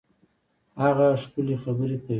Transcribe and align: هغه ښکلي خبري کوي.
هغه 0.81 1.07
ښکلي 1.21 1.55
خبري 1.63 1.97
کوي. 2.03 2.09